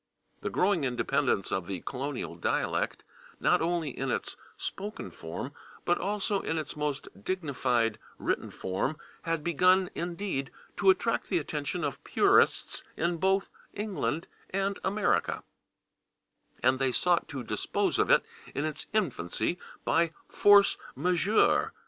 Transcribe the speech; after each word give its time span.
The 0.41 0.49
growing 0.49 0.83
independence 0.83 1.51
of 1.51 1.67
the 1.67 1.81
colonial 1.81 2.33
dialect, 2.35 3.03
not 3.39 3.61
only 3.61 3.91
in 3.91 4.09
its 4.09 4.35
spoken 4.57 5.11
form, 5.11 5.51
but 5.85 5.99
also 5.99 6.39
in 6.41 6.57
its 6.57 6.75
most 6.75 7.07
dignified 7.23 7.99
written 8.17 8.49
form, 8.49 8.97
had 9.21 9.43
begun, 9.43 9.91
indeed, 9.93 10.49
to 10.77 10.89
attract 10.89 11.29
the 11.29 11.37
attention 11.37 11.83
of 11.83 12.03
purists 12.03 12.81
in 12.97 13.17
both 13.17 13.51
England 13.75 14.25
and 14.49 14.79
America, 14.83 15.43
and 16.63 16.79
they 16.79 16.91
sought 16.91 17.27
to 17.27 17.43
dispose 17.43 17.99
of 17.99 18.09
it 18.09 18.25
in 18.55 18.65
its 18.65 18.87
infancy 18.95 19.59
by 19.85 20.09
/force 20.31 20.77
majeure 20.95 21.73